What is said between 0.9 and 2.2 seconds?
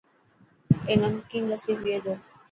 نمڪين لسي پئي تو.